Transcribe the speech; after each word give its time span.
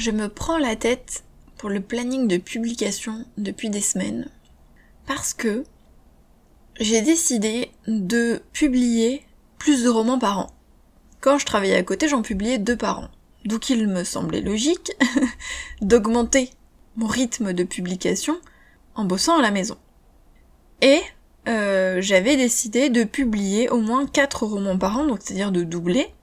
je 0.00 0.10
me 0.10 0.30
prends 0.30 0.56
la 0.56 0.76
tête 0.76 1.24
pour 1.58 1.68
le 1.68 1.80
planning 1.80 2.26
de 2.26 2.38
publication 2.38 3.26
depuis 3.36 3.68
des 3.68 3.82
semaines. 3.82 4.30
Parce 5.06 5.34
que 5.34 5.64
j'ai 6.80 7.02
décidé 7.02 7.70
de 7.86 8.40
publier 8.54 9.26
plus 9.58 9.84
de 9.84 9.90
romans 9.90 10.18
par 10.18 10.38
an. 10.38 10.46
Quand 11.20 11.36
je 11.36 11.44
travaillais 11.44 11.76
à 11.76 11.82
côté, 11.82 12.08
j'en 12.08 12.22
publiais 12.22 12.56
deux 12.56 12.78
par 12.78 13.00
an. 13.00 13.08
Donc 13.44 13.68
il 13.68 13.88
me 13.88 14.02
semblait 14.02 14.40
logique 14.40 14.92
d'augmenter 15.82 16.48
mon 16.96 17.06
rythme 17.06 17.52
de 17.52 17.64
publication 17.64 18.40
en 18.94 19.04
bossant 19.04 19.38
à 19.38 19.42
la 19.42 19.50
maison. 19.50 19.76
Et 20.80 21.02
euh, 21.46 22.00
j'avais 22.00 22.38
décidé 22.38 22.88
de 22.88 23.04
publier 23.04 23.68
au 23.68 23.80
moins 23.82 24.06
quatre 24.06 24.46
romans 24.46 24.78
par 24.78 24.96
an, 24.96 25.06
donc 25.06 25.18
c'est-à-dire 25.22 25.52
de 25.52 25.62
doubler, 25.62 26.14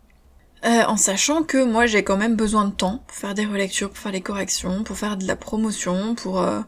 euh, 0.68 0.84
en 0.86 0.98
sachant 0.98 1.44
que 1.44 1.64
moi 1.64 1.86
j'ai 1.86 2.04
quand 2.04 2.18
même 2.18 2.36
besoin 2.36 2.66
de 2.66 2.74
temps 2.74 3.04
pour 3.08 3.16
faire 3.16 3.34
des 3.34 3.46
relectures, 3.46 3.90
pour 3.90 3.98
faire 3.98 4.12
les 4.12 4.22
corrections, 4.22 4.84
pour 4.84 4.98
faire 4.98 5.18
de 5.18 5.26
la 5.26 5.36
promotion, 5.36 6.14
pour... 6.16 6.42
Euh, 6.42 6.60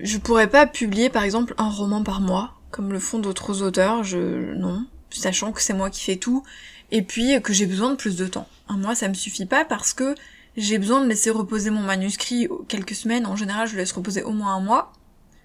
je 0.00 0.16
pourrais 0.18 0.48
pas 0.48 0.66
publier 0.66 1.10
par 1.10 1.22
exemple 1.22 1.54
un 1.58 1.68
roman 1.68 2.02
par 2.02 2.20
mois, 2.20 2.54
comme 2.70 2.92
le 2.92 2.98
font 2.98 3.18
d'autres 3.18 3.62
auteurs, 3.62 4.04
je... 4.04 4.54
non, 4.54 4.86
sachant 5.10 5.52
que 5.52 5.60
c'est 5.60 5.74
moi 5.74 5.90
qui 5.90 6.02
fais 6.02 6.16
tout, 6.16 6.42
et 6.90 7.02
puis 7.02 7.40
que 7.42 7.52
j'ai 7.52 7.66
besoin 7.66 7.90
de 7.90 7.96
plus 7.96 8.16
de 8.16 8.26
temps. 8.26 8.48
Un 8.68 8.78
mois 8.78 8.94
ça 8.94 9.08
me 9.08 9.14
suffit 9.14 9.46
pas 9.46 9.66
parce 9.66 9.92
que 9.92 10.14
j'ai 10.56 10.78
besoin 10.78 11.02
de 11.02 11.08
laisser 11.08 11.30
reposer 11.30 11.68
mon 11.70 11.82
manuscrit 11.82 12.48
quelques 12.68 12.94
semaines, 12.94 13.26
en 13.26 13.36
général 13.36 13.68
je 13.68 13.76
laisse 13.76 13.92
reposer 13.92 14.22
au 14.22 14.32
moins 14.32 14.54
un 14.54 14.60
mois. 14.60 14.92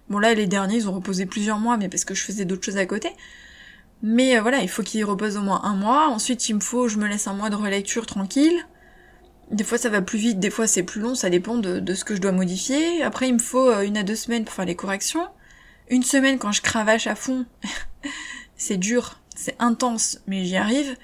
Bon 0.10 0.20
là 0.20 0.34
les 0.34 0.48
derniers 0.48 0.78
ils 0.78 0.90
ont 0.90 0.94
reposé 0.94 1.26
plusieurs 1.26 1.60
mois 1.60 1.76
mais 1.76 1.90
parce 1.90 2.06
que 2.06 2.16
je 2.16 2.24
faisais 2.24 2.46
d'autres 2.46 2.64
choses 2.64 2.78
à 2.78 2.86
côté. 2.86 3.10
Mais 4.02 4.38
euh, 4.38 4.42
voilà, 4.42 4.60
il 4.62 4.70
faut 4.70 4.84
qu'il 4.84 5.04
repose 5.06 5.38
au 5.38 5.42
moins 5.42 5.62
un 5.64 5.76
mois. 5.76 6.08
Ensuite, 6.10 6.48
il 6.50 6.56
me 6.56 6.60
faut, 6.60 6.88
je 6.88 6.98
me 6.98 7.08
laisse 7.08 7.28
un 7.28 7.34
mois 7.34 7.50
de 7.50 7.56
relecture 7.56 8.06
tranquille. 8.06 8.58
Des 9.52 9.64
fois, 9.64 9.78
ça 9.78 9.90
va 9.90 10.02
plus 10.02 10.20
vite, 10.20 10.40
des 10.40 10.50
fois, 10.50 10.68
c'est 10.68 10.84
plus 10.84 11.00
long, 11.00 11.16
ça 11.16 11.30
dépend 11.30 11.58
de, 11.58 11.94
ce 11.94 12.04
que 12.04 12.16
je 12.16 12.22
dois 12.22 12.34
modifier. 12.34 13.02
Après, 13.02 13.30
il 13.30 13.34
me 13.34 13.40
faut 13.40 13.70
euh, 13.70 13.82
une 13.82 13.98
à 13.98 14.04
deux 14.04 14.16
semaines 14.16 14.44
pour 14.44 14.54
faire 14.54 14.66
les 14.66 14.76
corrections. 14.76 15.26
Une 15.90 16.04
semaine 16.04 16.38
quand 16.38 16.52
je 16.52 16.62
cravache 16.62 17.08
à 17.08 17.16
fond. 17.16 17.46
c'est 18.58 18.78
dur, 18.78 19.22
c'est 19.36 19.56
intense, 19.60 20.20
mais 20.28 20.44
j'y 20.44 20.58
arrive. 20.58 20.98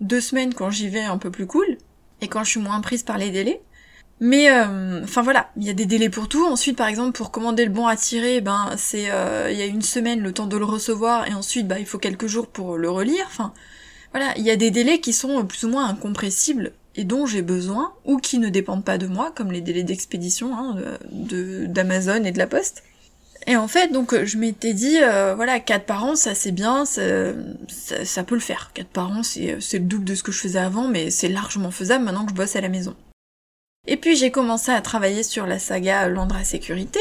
Deux 0.00 0.20
semaines 0.20 0.52
quand 0.52 0.70
j'y 0.70 0.88
vais 0.88 1.04
un 1.04 1.16
peu 1.16 1.30
plus 1.30 1.46
cool. 1.46 1.78
Et 2.20 2.28
quand 2.28 2.44
je 2.44 2.50
suis 2.50 2.60
moins 2.60 2.80
prise 2.80 3.02
par 3.02 3.16
les 3.16 3.30
délais. 3.30 3.62
Mais 4.20 4.50
euh, 4.50 5.02
enfin 5.04 5.22
voilà, 5.22 5.50
il 5.56 5.64
y 5.64 5.70
a 5.70 5.74
des 5.74 5.84
délais 5.84 6.08
pour 6.08 6.28
tout. 6.28 6.44
Ensuite, 6.46 6.76
par 6.76 6.88
exemple, 6.88 7.12
pour 7.12 7.30
commander 7.30 7.64
le 7.64 7.70
bon 7.70 7.86
à 7.86 7.96
tirer, 7.96 8.40
ben 8.40 8.70
c'est 8.76 9.10
euh, 9.10 9.50
il 9.50 9.58
y 9.58 9.62
a 9.62 9.66
une 9.66 9.82
semaine 9.82 10.20
le 10.20 10.32
temps 10.32 10.46
de 10.46 10.56
le 10.56 10.64
recevoir 10.64 11.28
et 11.28 11.34
ensuite 11.34 11.68
bah 11.68 11.78
il 11.78 11.86
faut 11.86 11.98
quelques 11.98 12.26
jours 12.26 12.46
pour 12.46 12.78
le 12.78 12.88
relire. 12.88 13.24
Enfin 13.26 13.52
voilà, 14.12 14.32
il 14.38 14.44
y 14.44 14.50
a 14.50 14.56
des 14.56 14.70
délais 14.70 15.00
qui 15.00 15.12
sont 15.12 15.44
plus 15.44 15.64
ou 15.64 15.68
moins 15.68 15.88
incompressibles 15.88 16.72
et 16.94 17.04
dont 17.04 17.26
j'ai 17.26 17.42
besoin 17.42 17.92
ou 18.06 18.16
qui 18.16 18.38
ne 18.38 18.48
dépendent 18.48 18.84
pas 18.84 18.96
de 18.96 19.06
moi, 19.06 19.32
comme 19.34 19.52
les 19.52 19.60
délais 19.60 19.82
d'expédition 19.82 20.56
hein, 20.56 20.76
de 21.12 21.66
d'Amazon 21.66 22.24
et 22.24 22.32
de 22.32 22.38
la 22.38 22.46
Poste. 22.46 22.84
Et 23.46 23.56
en 23.56 23.68
fait, 23.68 23.92
donc 23.92 24.24
je 24.24 24.38
m'étais 24.38 24.72
dit, 24.72 24.96
euh, 25.02 25.34
voilà, 25.36 25.60
quatre 25.60 25.84
parents, 25.84 26.16
ça 26.16 26.34
c'est 26.34 26.52
bien, 26.52 26.84
ça, 26.84 27.02
ça, 28.04 28.24
peut 28.24 28.34
le 28.34 28.40
faire. 28.40 28.70
Quatre 28.74 28.88
parents, 28.88 29.22
c'est 29.22 29.58
le 29.74 29.78
double 29.80 30.04
de 30.04 30.14
ce 30.14 30.22
que 30.22 30.32
je 30.32 30.40
faisais 30.40 30.58
avant, 30.58 30.88
mais 30.88 31.10
c'est 31.10 31.28
largement 31.28 31.70
faisable 31.70 32.04
maintenant 32.04 32.24
que 32.24 32.32
je 32.32 32.36
bosse 32.36 32.56
à 32.56 32.60
la 32.60 32.68
maison. 32.68 32.96
Et 33.86 33.96
puis 33.96 34.16
j'ai 34.16 34.30
commencé 34.30 34.72
à 34.72 34.80
travailler 34.80 35.22
sur 35.22 35.46
la 35.46 35.58
saga 35.58 36.08
Landra 36.08 36.44
Sécurité. 36.44 37.00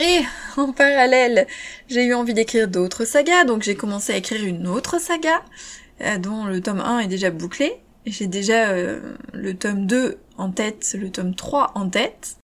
Et 0.00 0.20
en 0.56 0.72
parallèle, 0.72 1.46
j'ai 1.88 2.04
eu 2.04 2.14
envie 2.14 2.34
d'écrire 2.34 2.68
d'autres 2.68 3.04
sagas, 3.04 3.44
donc 3.44 3.62
j'ai 3.62 3.76
commencé 3.76 4.12
à 4.12 4.16
écrire 4.16 4.44
une 4.44 4.66
autre 4.66 5.00
saga, 5.00 5.42
euh, 6.00 6.18
dont 6.18 6.44
le 6.44 6.60
tome 6.60 6.80
1 6.80 7.00
est 7.00 7.06
déjà 7.06 7.30
bouclé. 7.30 7.74
J'ai 8.06 8.26
déjà 8.26 8.70
euh, 8.70 9.14
le 9.32 9.54
tome 9.54 9.86
2 9.86 10.18
en 10.36 10.50
tête, 10.50 10.96
le 10.98 11.10
tome 11.10 11.34
3 11.34 11.72
en 11.76 11.88
tête. 11.88 12.36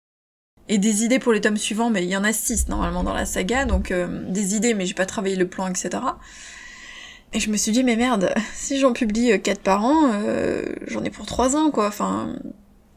Et 0.72 0.78
des 0.78 1.04
idées 1.04 1.18
pour 1.18 1.34
les 1.34 1.42
tomes 1.42 1.58
suivants, 1.58 1.90
mais 1.90 2.04
il 2.04 2.10
y 2.10 2.16
en 2.16 2.24
a 2.24 2.32
6 2.32 2.70
normalement 2.70 3.04
dans 3.04 3.16
la 3.16 3.26
saga, 3.26 3.66
donc 3.66 3.90
euh, 3.90 4.26
des 4.30 4.54
idées, 4.54 4.76
mais 4.76 4.86
j'ai 4.86 4.94
pas 4.94 5.08
travaillé 5.08 5.36
le 5.36 5.48
plan, 5.48 5.68
etc. 5.68 5.90
Et 7.34 7.40
je 7.40 7.50
me 7.50 7.58
suis 7.58 7.72
dit, 7.72 7.84
mais 7.84 7.96
merde, 7.96 8.32
si 8.54 8.80
j'en 8.80 8.94
publie 8.94 9.42
4 9.42 9.62
par 9.62 9.84
an, 9.84 10.12
j'en 10.86 11.04
ai 11.04 11.10
pour 11.10 11.26
3 11.26 11.56
ans, 11.56 11.72
quoi. 11.72 11.88
Enfin, 11.88 12.36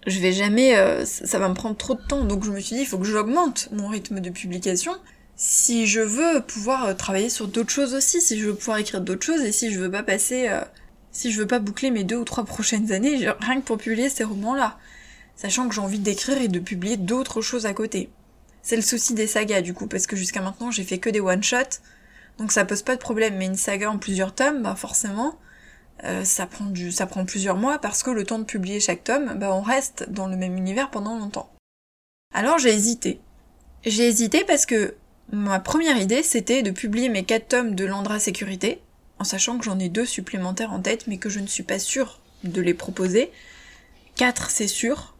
je 0.06 0.18
vais 0.18 0.32
jamais, 0.32 0.76
euh, 0.76 1.04
ça 1.04 1.38
va 1.38 1.48
me 1.48 1.54
prendre 1.54 1.76
trop 1.76 1.94
de 1.94 2.02
temps. 2.02 2.24
Donc 2.24 2.44
je 2.44 2.50
me 2.50 2.60
suis 2.60 2.76
dit, 2.76 2.82
il 2.82 2.86
faut 2.86 2.98
que 2.98 3.06
j'augmente 3.06 3.68
mon 3.72 3.88
rythme 3.88 4.20
de 4.20 4.30
publication 4.30 4.92
si 5.36 5.86
je 5.86 6.00
veux 6.00 6.40
pouvoir 6.40 6.84
euh, 6.84 6.94
travailler 6.94 7.30
sur 7.30 7.48
d'autres 7.48 7.70
choses 7.70 7.94
aussi, 7.94 8.20
si 8.20 8.38
je 8.38 8.46
veux 8.46 8.54
pouvoir 8.54 8.78
écrire 8.78 9.00
d'autres 9.00 9.24
choses 9.24 9.40
et 9.40 9.52
si 9.52 9.72
je 9.72 9.80
veux 9.80 9.90
pas 9.90 10.02
passer, 10.02 10.48
euh, 10.48 10.60
si 11.10 11.32
je 11.32 11.38
veux 11.40 11.46
pas 11.46 11.58
boucler 11.58 11.90
mes 11.90 12.04
deux 12.04 12.16
ou 12.16 12.24
trois 12.24 12.44
prochaines 12.46 12.92
années 12.92 13.28
rien 13.40 13.60
que 13.60 13.66
pour 13.66 13.78
publier 13.78 14.08
ces 14.08 14.24
romans-là, 14.24 14.78
sachant 15.36 15.68
que 15.68 15.74
j'ai 15.74 15.80
envie 15.80 15.98
d'écrire 15.98 16.40
et 16.40 16.48
de 16.48 16.58
publier 16.58 16.96
d'autres 16.96 17.40
choses 17.40 17.66
à 17.66 17.72
côté. 17.72 18.10
C'est 18.62 18.76
le 18.76 18.82
souci 18.82 19.14
des 19.14 19.26
sagas 19.26 19.62
du 19.62 19.74
coup, 19.74 19.86
parce 19.86 20.06
que 20.06 20.16
jusqu'à 20.16 20.40
maintenant 20.40 20.70
j'ai 20.70 20.84
fait 20.84 20.98
que 20.98 21.10
des 21.10 21.20
one-shots, 21.20 21.80
donc 22.38 22.52
ça 22.52 22.64
pose 22.64 22.82
pas 22.82 22.94
de 22.94 23.00
problème. 23.00 23.36
Mais 23.36 23.46
une 23.46 23.56
saga 23.56 23.90
en 23.90 23.98
plusieurs 23.98 24.34
tomes, 24.34 24.62
bah 24.62 24.76
forcément, 24.76 25.36
euh, 26.04 26.24
ça, 26.24 26.46
prend 26.46 26.66
du, 26.66 26.90
ça 26.90 27.06
prend 27.06 27.24
plusieurs 27.24 27.56
mois 27.56 27.78
parce 27.78 28.02
que 28.02 28.10
le 28.10 28.24
temps 28.24 28.38
de 28.38 28.44
publier 28.44 28.80
chaque 28.80 29.04
tome, 29.04 29.34
bah, 29.38 29.54
on 29.54 29.60
reste 29.62 30.10
dans 30.10 30.26
le 30.26 30.36
même 30.36 30.56
univers 30.56 30.90
pendant 30.90 31.18
longtemps. 31.18 31.50
Alors 32.34 32.58
j'ai 32.58 32.70
hésité. 32.70 33.20
J'ai 33.84 34.08
hésité 34.08 34.44
parce 34.44 34.66
que 34.66 34.94
ma 35.30 35.60
première 35.60 35.96
idée 35.96 36.22
c'était 36.22 36.62
de 36.62 36.70
publier 36.70 37.08
mes 37.08 37.24
quatre 37.24 37.48
tomes 37.48 37.74
de 37.74 37.84
Landra 37.84 38.18
Sécurité, 38.18 38.80
en 39.18 39.24
sachant 39.24 39.58
que 39.58 39.64
j'en 39.64 39.78
ai 39.78 39.88
deux 39.88 40.06
supplémentaires 40.06 40.72
en 40.72 40.80
tête 40.80 41.06
mais 41.06 41.18
que 41.18 41.28
je 41.28 41.40
ne 41.40 41.46
suis 41.46 41.62
pas 41.62 41.78
sûre 41.78 42.20
de 42.42 42.60
les 42.60 42.74
proposer. 42.74 43.30
Quatre 44.16 44.50
c'est 44.50 44.66
sûr, 44.66 45.14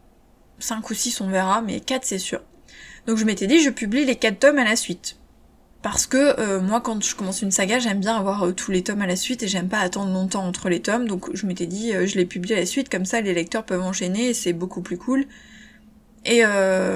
cinq 0.59 0.89
ou 0.89 0.93
six 0.93 1.21
on 1.21 1.29
verra, 1.29 1.61
mais 1.61 1.79
quatre 1.79 2.05
c'est 2.05 2.19
sûr. 2.19 2.41
Donc 3.05 3.17
je 3.17 3.25
m'étais 3.25 3.47
dit 3.47 3.61
je 3.61 3.69
publie 3.69 4.05
les 4.05 4.15
quatre 4.15 4.39
tomes 4.39 4.59
à 4.59 4.65
la 4.65 4.75
suite 4.75 5.17
parce 5.83 6.07
que 6.07 6.39
euh, 6.39 6.61
moi 6.61 6.79
quand 6.81 7.03
je 7.03 7.13
commence 7.13 7.41
une 7.41 7.51
saga 7.51 7.77
j'aime 7.77 7.99
bien 7.99 8.15
avoir 8.15 8.47
euh, 8.47 8.51
tous 8.53 8.71
les 8.71 8.83
tomes 8.83 9.01
à 9.01 9.05
la 9.05 9.17
suite 9.17 9.43
et 9.43 9.49
j'aime 9.49 9.67
pas 9.67 9.79
attendre 9.79 10.11
longtemps 10.13 10.47
entre 10.47 10.69
les 10.69 10.79
tomes. 10.79 11.07
Donc 11.07 11.35
je 11.35 11.45
m'étais 11.45 11.67
dit 11.67 11.93
euh, 11.93 12.07
je 12.07 12.15
les 12.15 12.25
publie 12.25 12.53
à 12.53 12.55
la 12.55 12.65
suite. 12.65 12.89
Comme 12.89 13.05
ça 13.05 13.19
les 13.19 13.33
lecteurs 13.33 13.65
peuvent 13.65 13.83
enchaîner 13.83 14.29
et 14.29 14.33
c'est 14.33 14.53
beaucoup 14.53 14.81
plus 14.81 14.97
cool. 14.97 15.25
Et 16.25 16.41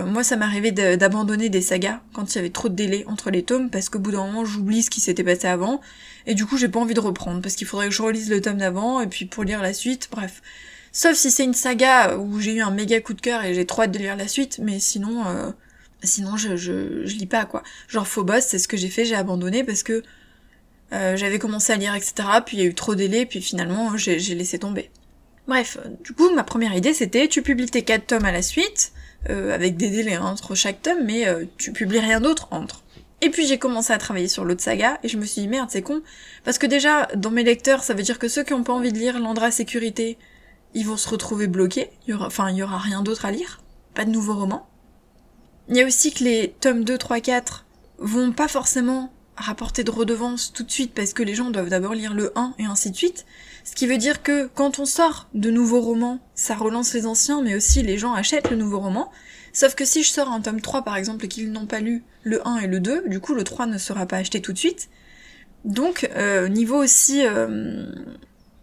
moi 0.06 0.24
ça 0.24 0.38
m'arrivait 0.38 0.72
d'abandonner 0.72 1.50
des 1.50 1.60
sagas 1.60 2.00
quand 2.14 2.34
il 2.34 2.38
y 2.38 2.40
avait 2.40 2.50
trop 2.50 2.70
de 2.70 2.76
délai 2.76 3.04
entre 3.08 3.30
les 3.30 3.44
tomes 3.44 3.70
parce 3.70 3.90
qu'au 3.90 4.00
bout 4.00 4.12
d'un 4.12 4.26
moment 4.26 4.46
j'oublie 4.46 4.82
ce 4.84 4.90
qui 4.90 5.02
s'était 5.02 5.26
passé 5.26 5.48
avant. 5.48 5.82
Et 6.28 6.34
du 6.34 6.46
coup 6.46 6.56
j'ai 6.58 6.70
pas 6.70 6.80
envie 6.80 6.94
de 6.94 7.02
reprendre 7.02 7.42
parce 7.42 7.56
qu'il 7.56 7.68
faudrait 7.68 7.90
que 7.90 7.94
je 7.94 8.02
relise 8.02 8.30
le 8.30 8.40
tome 8.40 8.60
d'avant 8.60 9.02
et 9.02 9.08
puis 9.08 9.26
pour 9.26 9.44
lire 9.44 9.62
la 9.62 9.74
suite. 9.74 10.08
Bref. 10.12 10.42
Sauf 10.94 11.16
si 11.16 11.30
c'est 11.30 11.44
une 11.44 11.54
saga 11.54 12.16
où 12.16 12.40
j'ai 12.40 12.54
eu 12.54 12.62
un 12.62 12.72
méga 12.72 13.02
coup 13.02 13.14
de 13.14 13.20
cœur 13.20 13.44
et 13.44 13.54
j'ai 13.54 13.66
trop 13.66 13.82
hâte 13.82 13.92
de 13.92 14.00
lire 14.00 14.16
la 14.16 14.30
suite. 14.30 14.60
Mais 14.64 14.80
sinon 14.80 15.26
Sinon, 16.04 16.38
je, 16.38 16.56
je, 16.56 16.72
lis 17.18 17.26
pas, 17.26 17.46
quoi. 17.46 17.64
Genre 17.88 18.08
Phobos, 18.08 18.42
c'est 18.42 18.60
ce 18.60 18.68
que 18.68 18.78
j'ai 18.78 18.90
fait, 18.90 19.06
j'ai 19.06 19.16
abandonné 19.16 19.64
parce 19.64 19.84
que 19.84 20.04
euh, 20.94 21.18
j'avais 21.18 21.40
commencé 21.40 21.74
à 21.74 21.76
lire, 21.76 21.96
etc. 21.96 22.14
Puis 22.46 22.58
il 22.58 22.64
y 22.64 22.64
a 22.64 22.70
eu 22.70 22.76
trop 22.76 22.96
délais, 22.96 23.26
puis 23.26 23.42
finalement, 23.42 23.98
j'ai 23.98 24.36
laissé 24.36 24.60
tomber. 24.60 24.92
Bref, 25.48 25.78
du 26.04 26.14
coup, 26.14 26.30
ma 26.34 26.44
première 26.44 26.76
idée, 26.76 26.94
c'était 26.94 27.28
tu 27.28 27.42
publies 27.42 27.70
tes 27.70 27.82
quatre 27.82 28.06
tomes 28.08 28.26
à 28.26 28.32
la 28.32 28.42
suite, 28.42 28.92
euh, 29.30 29.54
avec 29.54 29.78
des 29.78 29.90
délais 29.90 30.18
entre 30.18 30.56
chaque 30.56 30.82
tome, 30.82 31.06
mais 31.06 31.28
euh, 31.28 31.46
tu 31.58 31.72
publies 31.72 32.00
rien 32.00 32.20
d'autre 32.20 32.48
entre. 32.52 32.84
Et 33.22 33.30
puis 33.30 33.48
j'ai 33.48 33.58
commencé 33.58 33.92
à 33.92 33.98
travailler 33.98 34.28
sur 34.28 34.46
l'autre 34.46 34.62
saga, 34.62 35.00
et 35.04 35.08
je 35.08 35.18
me 35.18 35.26
suis 35.26 35.42
dit, 35.42 35.48
merde, 35.48 35.70
c'est 35.72 35.82
con, 35.82 36.02
parce 36.44 36.58
que 36.58 36.68
déjà, 36.68 37.08
dans 37.16 37.32
mes 37.32 37.44
lecteurs, 37.44 37.84
ça 37.84 37.94
veut 37.94 38.04
dire 38.04 38.20
que 38.20 38.28
ceux 38.28 38.44
qui 38.44 38.54
ont 38.54 38.64
pas 38.64 38.74
envie 38.74 38.92
de 38.92 39.00
lire 39.00 39.20
Landra 39.20 39.50
Sécurité, 39.50 40.18
ils 40.74 40.86
vont 40.86 40.98
se 40.98 41.10
retrouver 41.10 41.48
bloqués, 41.48 41.90
enfin, 42.20 42.52
il 42.52 42.58
y 42.58 42.64
aura 42.64 42.78
rien 42.78 43.02
d'autre 43.02 43.26
à 43.26 43.32
lire, 43.32 43.62
pas 43.96 44.06
de 44.06 44.12
nouveaux 44.12 44.36
romans. 44.36 44.68
Il 45.70 45.76
y 45.76 45.82
a 45.82 45.86
aussi 45.86 46.14
que 46.14 46.24
les 46.24 46.56
tomes 46.62 46.84
2, 46.84 46.98
3, 46.98 47.20
4 47.20 47.66
vont 48.00 48.32
pas 48.32 48.48
forcément 48.48 49.12
rapporter 49.36 49.84
de 49.84 49.92
redevances 49.92 50.52
tout 50.54 50.64
de 50.64 50.72
suite 50.72 50.94
parce 50.94 51.14
que 51.14 51.24
les 51.24 51.36
gens 51.36 51.52
doivent 51.52 51.70
d'abord 51.70 51.94
lire 51.94 52.14
le 52.14 52.32
1 52.36 52.56
et 52.58 52.66
ainsi 52.66 52.90
de 52.90 52.96
suite. 52.96 53.26
Ce 53.64 53.76
qui 53.76 53.86
veut 53.86 53.98
dire 53.98 54.24
que 54.24 54.48
quand 54.48 54.80
on 54.80 54.86
sort 54.86 55.28
de 55.34 55.52
nouveaux 55.52 55.82
romans, 55.82 56.20
ça 56.36 56.56
relance 56.56 56.94
les 56.94 57.06
anciens, 57.06 57.42
mais 57.42 57.56
aussi 57.56 57.84
les 57.84 57.98
gens 57.98 58.14
achètent 58.14 58.50
le 58.50 58.56
nouveau 58.56 58.80
roman. 58.80 59.12
Sauf 59.54 59.76
que 59.76 59.86
si 59.86 60.04
je 60.04 60.10
sors 60.10 60.30
un 60.30 60.42
tome 60.42 60.62
3 60.62 60.84
par 60.84 60.96
exemple 60.96 61.26
et 61.26 61.28
qu'ils 61.28 61.52
n'ont 61.52 61.68
pas 61.68 61.82
lu 61.82 62.04
le 62.24 62.48
1 62.48 62.60
et 62.60 62.68
le 62.68 62.80
2, 62.80 63.10
du 63.10 63.20
coup 63.20 63.34
le 63.34 63.44
3 63.44 63.66
ne 63.66 63.78
sera 63.78 64.06
pas 64.06 64.18
acheté 64.18 64.42
tout 64.42 64.54
de 64.54 64.58
suite. 64.58 64.90
Donc 65.66 66.10
euh, 66.16 66.48
niveau 66.48 66.82
aussi 66.82 67.26
euh, 67.26 67.92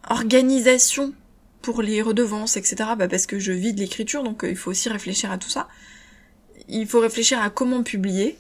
organisation 0.09 1.13
pour 1.61 1.83
les 1.83 2.01
redevances, 2.03 2.57
etc. 2.57 2.77
Bah 2.97 3.09
parce 3.09 3.27
que 3.27 3.39
je 3.39 3.53
vis 3.53 3.75
de 3.75 3.81
l'écriture, 3.81 4.23
donc 4.23 4.43
euh, 4.43 4.51
il 4.51 4.57
faut 4.57 4.71
aussi 4.71 4.89
réfléchir 4.89 5.31
à 5.31 5.39
tout 5.39 5.51
ça 5.51 5.69
il 6.69 6.87
faut 6.87 7.01
réfléchir 7.01 7.41
à 7.41 7.51
comment 7.51 7.83
publier. 7.83 8.39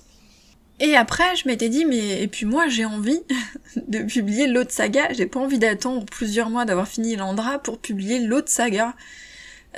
Et 0.80 0.96
après, 0.96 1.36
je 1.36 1.46
m'étais 1.46 1.68
dit, 1.68 1.84
mais 1.84 2.22
et 2.22 2.28
puis 2.28 2.46
moi, 2.46 2.68
j'ai 2.68 2.84
envie 2.84 3.20
de 3.76 4.02
publier 4.02 4.46
l'autre 4.46 4.72
saga. 4.72 5.12
J'ai 5.12 5.26
pas 5.26 5.40
envie 5.40 5.58
d'attendre 5.58 6.04
plusieurs 6.04 6.50
mois 6.50 6.64
d'avoir 6.64 6.88
fini 6.88 7.16
Landra 7.16 7.58
pour 7.58 7.78
publier 7.78 8.18
l'autre 8.18 8.48
saga. 8.48 8.94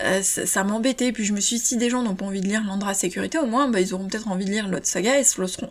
Euh, 0.03 0.23
ça, 0.23 0.65
m'embêtait. 0.65 1.13
Puis 1.13 1.25
je 1.25 1.33
me 1.33 1.41
suis 1.41 1.57
dit, 1.57 1.63
si 1.63 1.77
des 1.77 1.91
gens 1.91 2.03
n'ont 2.03 2.15
pas 2.15 2.25
envie 2.27 2.41
de 2.41 2.47
lire 2.47 2.65
Landra 2.65 2.95
Sécurité, 2.95 3.39
au 3.39 3.47
moins, 3.47 3.69
bah, 3.69 3.81
ils 3.81 3.95
auront 3.95 4.09
peut-être 4.09 4.29
envie 4.29 4.47
de 4.47 4.51
lire 4.51 4.69
l'autre 4.69 4.87
saga 4.87 5.19
et 5.19 5.25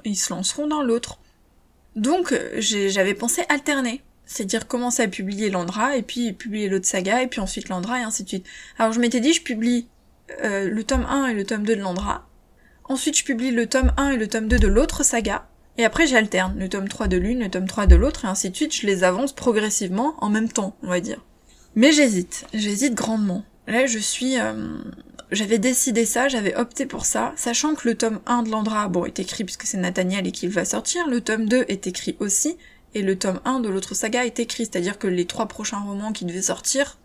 ils 0.05 0.15
se 0.15 0.33
lanceront 0.33 0.67
dans 0.67 0.81
l'autre. 0.81 1.19
Donc, 1.95 2.37
j'avais 2.57 3.13
pensé 3.13 3.43
alterner. 3.49 4.01
C'est-à-dire 4.25 4.67
commencer 4.67 5.03
à 5.03 5.07
publier 5.07 5.49
Landra, 5.49 5.97
et 5.97 6.01
puis 6.01 6.33
publier 6.33 6.67
l'autre 6.67 6.87
saga, 6.87 7.21
et 7.21 7.27
puis 7.27 7.39
ensuite 7.41 7.69
Landra, 7.69 7.99
et 7.99 8.03
ainsi 8.03 8.23
de 8.23 8.27
suite. 8.27 8.45
Alors 8.79 8.91
je 8.91 8.99
m'étais 8.99 9.19
dit, 9.19 9.33
je 9.33 9.43
publie 9.43 9.87
euh, 10.43 10.67
le 10.69 10.83
tome 10.83 11.05
1 11.07 11.27
et 11.27 11.33
le 11.33 11.45
tome 11.45 11.63
2 11.63 11.75
de 11.75 11.81
Landra. 11.81 12.27
Ensuite, 12.87 13.17
je 13.17 13.23
publie 13.23 13.51
le 13.51 13.67
tome 13.67 13.91
1 13.97 14.11
et 14.11 14.17
le 14.17 14.27
tome 14.27 14.47
2 14.47 14.59
de 14.59 14.67
l'autre 14.67 15.03
saga. 15.03 15.47
Et 15.77 15.85
après, 15.85 16.07
j'alterne 16.07 16.57
le 16.57 16.69
tome 16.69 16.87
3 16.87 17.07
de 17.07 17.17
l'une, 17.17 17.39
le 17.39 17.49
tome 17.49 17.67
3 17.67 17.87
de 17.87 17.95
l'autre, 17.95 18.25
et 18.25 18.27
ainsi 18.27 18.49
de 18.49 18.55
suite. 18.55 18.75
Je 18.75 18.85
les 18.85 19.03
avance 19.03 19.33
progressivement 19.33 20.15
en 20.19 20.29
même 20.29 20.49
temps, 20.49 20.75
on 20.83 20.87
va 20.87 20.99
dire. 20.99 21.23
Mais 21.75 21.91
j'hésite. 21.91 22.45
J'hésite 22.53 22.93
grandement. 22.93 23.43
Là, 23.67 23.85
je 23.85 23.99
suis... 23.99 24.39
Euh, 24.39 24.77
j'avais 25.31 25.57
décidé 25.57 26.05
ça, 26.05 26.27
j'avais 26.27 26.55
opté 26.55 26.85
pour 26.85 27.05
ça, 27.05 27.33
sachant 27.35 27.73
que 27.73 27.87
le 27.87 27.95
tome 27.95 28.19
1 28.27 28.43
de 28.43 28.51
Landra, 28.51 28.87
bon, 28.87 29.05
est 29.05 29.19
écrit 29.19 29.43
puisque 29.43 29.63
c'est 29.63 29.77
Nathaniel 29.77 30.27
et 30.27 30.31
qu'il 30.31 30.49
va 30.49 30.65
sortir, 30.65 31.07
le 31.07 31.19
tome 31.19 31.47
2 31.47 31.65
est 31.67 31.87
écrit 31.87 32.15
aussi, 32.19 32.57
et 32.93 33.01
le 33.01 33.17
tome 33.17 33.41
1 33.43 33.59
de 33.59 33.69
l'autre 33.69 33.95
saga 33.95 34.25
est 34.25 34.39
écrit, 34.39 34.65
c'est-à-dire 34.65 34.99
que 34.99 35.07
les 35.07 35.25
trois 35.25 35.47
prochains 35.47 35.79
romans 35.79 36.13
qui 36.13 36.25
devaient 36.25 36.43
sortir 36.43 36.99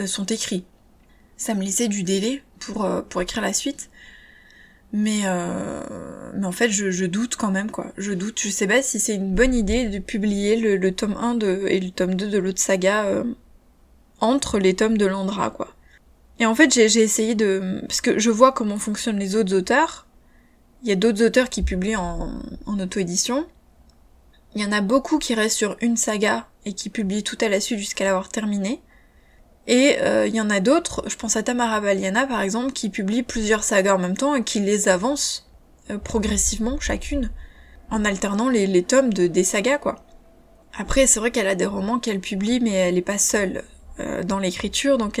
euh, 0.00 0.06
sont 0.06 0.24
écrits. 0.26 0.64
Ça 1.36 1.54
me 1.54 1.62
laissait 1.62 1.88
du 1.88 2.04
délai 2.04 2.42
pour, 2.60 2.84
euh, 2.84 3.02
pour 3.02 3.20
écrire 3.20 3.42
la 3.42 3.52
suite. 3.52 3.90
Mais, 4.96 5.22
euh, 5.24 5.82
mais 6.34 6.46
en 6.46 6.52
fait, 6.52 6.70
je, 6.70 7.04
doute 7.04 7.34
quand 7.34 7.50
même, 7.50 7.70
quoi. 7.70 7.92
Je 7.98 8.12
doute. 8.12 8.38
Je 8.40 8.48
sais 8.48 8.68
pas 8.68 8.80
si 8.80 9.00
c'est 9.00 9.16
une 9.16 9.34
bonne 9.34 9.52
idée 9.52 9.88
de 9.88 9.98
publier 9.98 10.56
le, 10.56 10.92
tome 10.92 11.16
1 11.20 11.34
de, 11.34 11.64
et 11.68 11.80
le 11.80 11.90
tome 11.90 12.14
2 12.14 12.28
de 12.28 12.38
l'autre 12.38 12.60
saga 12.60 13.24
entre 14.20 14.58
les 14.60 14.74
tomes 14.74 14.96
de 14.96 15.06
Landra, 15.06 15.50
quoi. 15.50 15.74
Et 16.38 16.46
en 16.46 16.54
fait, 16.54 16.72
j'ai 16.72 17.00
essayé 17.00 17.34
de... 17.34 17.80
Parce 17.82 18.00
que 18.00 18.18
je 18.18 18.30
vois 18.30 18.52
comment 18.52 18.78
fonctionnent 18.78 19.18
les 19.18 19.34
autres 19.36 19.54
auteurs. 19.54 20.06
Il 20.82 20.88
y 20.88 20.92
a 20.92 20.96
d'autres 20.96 21.24
auteurs 21.24 21.48
qui 21.50 21.62
publient 21.62 21.96
en, 21.96 22.40
en 22.66 22.78
auto-édition. 22.78 23.46
Il 24.54 24.62
y 24.62 24.64
en 24.64 24.72
a 24.72 24.80
beaucoup 24.80 25.18
qui 25.18 25.34
restent 25.34 25.56
sur 25.56 25.76
une 25.80 25.96
saga 25.96 26.46
et 26.64 26.72
qui 26.72 26.88
publient 26.88 27.24
tout 27.24 27.38
à 27.40 27.48
la 27.48 27.60
suite 27.60 27.78
jusqu'à 27.78 28.04
l'avoir 28.04 28.28
terminée. 28.28 28.80
Et 29.66 29.96
euh, 30.00 30.26
il 30.26 30.34
y 30.34 30.40
en 30.40 30.50
a 30.50 30.60
d'autres, 30.60 31.04
je 31.08 31.16
pense 31.16 31.36
à 31.36 31.42
Tamara 31.42 31.80
Baliana 31.80 32.26
par 32.26 32.42
exemple, 32.42 32.72
qui 32.72 32.90
publie 32.90 33.22
plusieurs 33.22 33.64
sagas 33.64 33.94
en 33.94 33.98
même 33.98 34.16
temps 34.16 34.34
et 34.34 34.44
qui 34.44 34.60
les 34.60 34.88
avance 34.88 35.48
euh, 35.90 35.98
progressivement 35.98 36.78
chacune, 36.80 37.30
en 37.90 38.04
alternant 38.04 38.48
les, 38.48 38.66
les 38.66 38.82
tomes 38.82 39.12
de, 39.12 39.26
des 39.26 39.44
sagas 39.44 39.78
quoi. 39.78 40.04
Après 40.76 41.06
c'est 41.06 41.18
vrai 41.18 41.30
qu'elle 41.30 41.46
a 41.46 41.54
des 41.54 41.66
romans 41.66 41.98
qu'elle 41.98 42.20
publie 42.20 42.60
mais 42.60 42.72
elle 42.72 42.98
est 42.98 43.02
pas 43.02 43.18
seule 43.18 43.64
euh, 44.00 44.22
dans 44.22 44.38
l'écriture 44.38 44.98
donc 44.98 45.20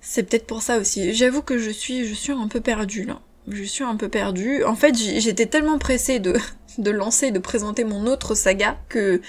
c'est 0.00 0.22
peut-être 0.22 0.46
pour 0.46 0.62
ça 0.62 0.78
aussi. 0.78 1.14
J'avoue 1.14 1.42
que 1.42 1.58
je 1.58 1.70
suis 1.70 2.06
je 2.06 2.14
suis 2.14 2.32
un 2.32 2.48
peu 2.48 2.60
perdue 2.60 3.04
là. 3.04 3.20
Je 3.48 3.64
suis 3.64 3.84
un 3.84 3.96
peu 3.96 4.08
perdue. 4.08 4.64
En 4.64 4.76
fait 4.76 4.96
j'étais 4.96 5.46
tellement 5.46 5.78
pressée 5.78 6.20
de, 6.20 6.36
de 6.78 6.90
lancer, 6.90 7.32
de 7.32 7.38
présenter 7.38 7.84
mon 7.84 8.06
autre 8.06 8.34
saga 8.34 8.78
que 8.88 9.20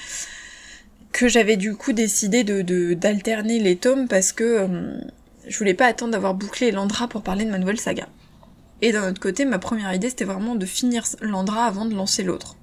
que 1.15 1.29
j'avais 1.29 1.56
du 1.56 1.77
coup 1.77 1.94
décidé 1.94 2.44
de 2.44 2.94
d'alterner 2.94 3.59
les 3.59 3.77
tomes 3.77 4.09
parce 4.09 4.33
que 4.33 4.44
euh, 4.44 4.97
je 5.47 5.57
voulais 5.57 5.73
pas 5.73 5.85
attendre 5.85 6.12
d'avoir 6.12 6.33
bouclé 6.33 6.71
Landra 6.71 7.07
pour 7.07 7.21
parler 7.21 7.45
de 7.45 7.51
ma 7.51 7.57
nouvelle 7.57 7.79
saga. 7.79 8.09
Et 8.81 8.91
d'un 8.91 9.09
autre 9.09 9.21
côté, 9.21 9.45
ma 9.45 9.57
première 9.57 9.94
idée 9.94 10.09
c'était 10.09 10.25
vraiment 10.25 10.56
de 10.56 10.65
finir 10.65 11.06
Landra 11.21 11.67
avant 11.67 11.85
de 11.85 11.95
lancer 11.95 12.21
l'autre. 12.21 12.57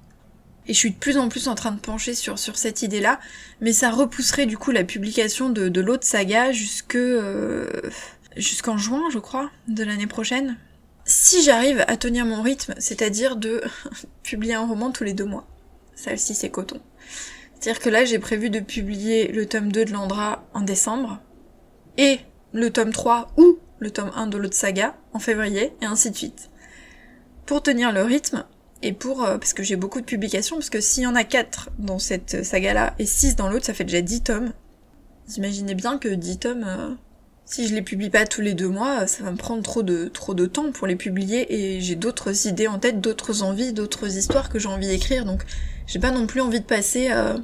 Et 0.67 0.73
je 0.73 0.77
suis 0.77 0.91
de 0.91 0.95
plus 0.95 1.17
en 1.17 1.29
plus 1.29 1.47
en 1.47 1.55
train 1.55 1.71
de 1.71 1.79
pencher 1.79 2.13
sur, 2.13 2.37
cette 2.37 2.83
idée-là, 2.83 3.19
mais 3.59 3.73
ça 3.73 3.89
repousserait 3.89 4.45
du 4.45 4.55
coup 4.55 4.69
la 4.69 4.83
publication 4.83 5.49
de, 5.49 5.81
l'autre 5.81 6.05
saga 6.05 6.51
jusque 6.51 6.95
euh, 6.95 7.81
jusqu'en 8.37 8.77
juin, 8.77 9.09
je 9.11 9.17
crois, 9.17 9.49
de 9.67 9.83
l'année 9.83 10.07
prochaine. 10.07 10.57
Si 11.05 11.43
j'arrive 11.43 11.83
à 11.87 11.97
tenir 11.97 12.23
mon 12.27 12.43
rythme, 12.43 12.75
c'est-à-dire 12.77 13.35
de 13.35 13.63
publier 14.23 14.53
un 14.53 14.67
roman 14.67 14.91
tous 14.91 15.03
les 15.03 15.13
deux 15.13 15.25
mois. 15.25 15.47
Celle-ci 15.95 16.35
c'est 16.35 16.51
coton. 16.51 16.79
C'est-à-dire 17.63 17.81
que 17.81 17.89
là, 17.89 18.03
j'ai 18.03 18.19
prévu 18.19 18.49
de 18.49 18.59
publier 18.59 19.29
le 19.29 19.45
tome 19.45 19.71
2 19.71 19.85
de 19.85 19.93
Landra 19.93 20.43
en 20.53 20.59
décembre, 20.59 21.21
et 21.97 22.19
le 22.51 22.71
tome 22.71 22.91
3 22.91 23.31
ou 23.37 23.57
le 23.79 23.89
tome 23.89 24.11
1 24.13 24.27
de 24.27 24.37
l'autre 24.37 24.57
saga 24.57 24.97
en 25.13 25.19
février, 25.19 25.71
et 25.81 25.85
ainsi 25.85 26.11
de 26.11 26.17
suite. 26.17 26.49
Pour 27.45 27.63
tenir 27.63 27.93
le 27.93 28.01
rythme, 28.01 28.43
et 28.81 28.91
pour... 28.91 29.23
Euh, 29.23 29.37
parce 29.37 29.53
que 29.53 29.63
j'ai 29.63 29.77
beaucoup 29.77 30.01
de 30.01 30.05
publications, 30.05 30.57
parce 30.57 30.69
que 30.69 30.81
s'il 30.81 31.03
y 31.03 31.07
en 31.07 31.15
a 31.15 31.23
4 31.23 31.69
dans 31.79 31.99
cette 31.99 32.43
saga-là, 32.43 32.95
et 32.99 33.05
6 33.05 33.37
dans 33.37 33.47
l'autre, 33.47 33.63
ça 33.63 33.73
fait 33.73 33.85
déjà 33.85 34.01
10 34.01 34.23
tomes. 34.23 34.51
Vous 35.29 35.35
imaginez 35.35 35.73
bien 35.73 35.97
que 35.97 36.09
10 36.09 36.39
tomes... 36.39 36.65
Euh, 36.67 36.93
si 37.45 37.67
je 37.67 37.75
les 37.75 37.81
publie 37.81 38.09
pas 38.09 38.25
tous 38.25 38.41
les 38.41 38.53
deux 38.53 38.69
mois, 38.69 39.05
ça 39.07 39.23
va 39.23 39.31
me 39.31 39.37
prendre 39.37 39.63
trop 39.63 39.83
de, 39.83 40.09
trop 40.09 40.33
de 40.33 40.45
temps 40.45 40.71
pour 40.71 40.87
les 40.87 40.95
publier 40.95 41.53
et 41.53 41.81
j'ai 41.81 41.95
d'autres 41.95 42.47
idées 42.47 42.67
en 42.67 42.79
tête, 42.79 43.01
d'autres 43.01 43.43
envies, 43.43 43.73
d'autres 43.73 44.17
histoires 44.17 44.49
que 44.49 44.59
j'ai 44.59 44.69
envie 44.69 44.87
d'écrire, 44.87 45.25
donc 45.25 45.43
j'ai 45.85 45.99
pas 45.99 46.11
non 46.11 46.25
plus 46.25 46.39
envie 46.39 46.61
de 46.61 46.65
passer 46.65 47.09
euh, 47.11 47.37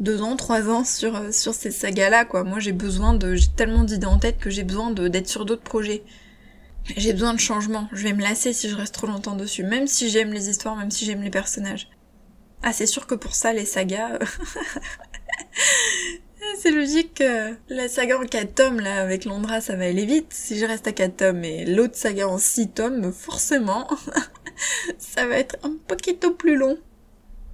deux 0.00 0.22
ans, 0.22 0.36
trois 0.36 0.68
ans 0.68 0.84
sur, 0.84 1.16
euh, 1.16 1.32
sur 1.32 1.54
ces 1.54 1.70
sagas-là, 1.70 2.24
quoi. 2.24 2.44
Moi, 2.44 2.58
j'ai 2.58 2.72
besoin 2.72 3.14
de, 3.14 3.34
j'ai 3.34 3.48
tellement 3.48 3.84
d'idées 3.84 4.06
en 4.06 4.18
tête 4.18 4.38
que 4.38 4.50
j'ai 4.50 4.64
besoin 4.64 4.90
d'être 4.90 5.28
sur 5.28 5.44
d'autres 5.44 5.62
projets. 5.62 6.02
J'ai 6.96 7.12
besoin 7.12 7.32
de 7.32 7.40
changement. 7.40 7.88
Je 7.92 8.02
vais 8.02 8.12
me 8.12 8.22
lasser 8.22 8.52
si 8.52 8.68
je 8.68 8.76
reste 8.76 8.94
trop 8.94 9.06
longtemps 9.06 9.36
dessus, 9.36 9.62
même 9.62 9.86
si 9.86 10.10
j'aime 10.10 10.32
les 10.32 10.50
histoires, 10.50 10.76
même 10.76 10.90
si 10.90 11.04
j'aime 11.04 11.22
les 11.22 11.30
personnages. 11.30 11.88
Ah, 12.62 12.72
c'est 12.72 12.86
sûr 12.86 13.06
que 13.06 13.14
pour 13.14 13.34
ça, 13.34 13.52
les 13.52 13.64
sagas, 13.64 14.14
euh, 14.14 14.18
c'est 16.58 16.70
logique 16.70 17.14
que 17.14 17.54
la 17.68 17.88
saga 17.88 18.18
en 18.18 18.26
4 18.26 18.54
tomes, 18.54 18.80
là, 18.80 19.00
avec 19.00 19.24
Londra, 19.24 19.60
ça 19.60 19.76
va 19.76 19.84
aller 19.84 20.06
vite. 20.06 20.28
Si 20.30 20.58
je 20.58 20.66
reste 20.66 20.86
à 20.86 20.92
4 20.92 21.16
tomes 21.16 21.44
et 21.44 21.64
l'autre 21.64 21.96
saga 21.96 22.28
en 22.28 22.38
6 22.38 22.70
tomes, 22.70 23.12
forcément, 23.12 23.88
ça 24.98 25.26
va 25.26 25.38
être 25.38 25.56
un 25.62 25.76
poquito 25.86 26.32
plus 26.32 26.56
long. 26.56 26.78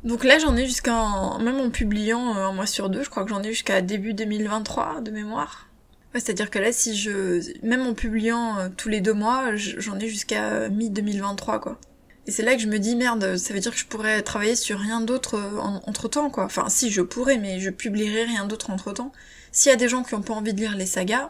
Donc 0.05 0.25
là, 0.25 0.39
j'en 0.39 0.57
ai 0.57 0.67
jusqu'en... 0.67 1.39
Même 1.41 1.61
en 1.61 1.71
publiant 1.71 2.35
euh, 2.35 2.47
un 2.47 2.53
mois 2.53 2.67
sur 2.67 2.89
deux, 2.89 3.03
je 3.03 3.11
crois 3.11 3.25
que 3.25 3.31
j'en 3.31 3.43
ai 3.43 3.51
jusqu'à 3.51 3.83
début 3.83 4.15
2023, 4.15 5.03
de 5.03 5.11
mémoire. 5.11 5.69
Ouais, 6.15 6.21
c'est-à-dire 6.21 6.51
que 6.51 6.59
là, 6.59 6.73
si 6.73 6.97
je... 6.97 7.41
Même 7.63 7.87
en 7.87 7.93
publiant 7.93 8.59
euh, 8.59 8.69
tous 8.75 8.89
les 8.89 9.01
deux 9.01 9.13
mois, 9.13 9.55
j'en 9.57 9.99
ai 9.99 10.09
jusqu'à 10.09 10.53
euh, 10.53 10.71
mi-2023, 10.71 11.61
quoi. 11.61 11.79
Et 12.27 12.31
c'est 12.31 12.43
là 12.43 12.55
que 12.55 12.63
je 12.63 12.69
me 12.69 12.79
dis, 12.79 12.97
merde, 12.97 13.37
ça 13.37 13.53
veut 13.53 13.61
dire 13.61 13.73
que 13.73 13.79
je 13.79 13.87
pourrais 13.87 14.23
travailler 14.23 14.57
sur 14.57 14.79
rien 14.79 15.01
d'autre 15.01 15.39
entre-temps, 15.87 16.31
quoi. 16.31 16.45
Enfin, 16.45 16.69
si, 16.69 16.91
je 16.91 17.01
pourrais, 17.03 17.39
mais 17.39 17.61
je 17.61 17.71
publierai 17.71 18.25
rien 18.25 18.47
d'autre 18.47 18.71
entre-temps. 18.71 19.13
S'il 19.53 19.71
y 19.71 19.73
a 19.73 19.77
des 19.77 19.89
gens 19.89 20.03
qui 20.03 20.15
ont 20.15 20.23
pas 20.23 20.35
envie 20.35 20.55
de 20.55 20.61
lire 20.61 20.77
les 20.77 20.87
sagas, 20.87 21.29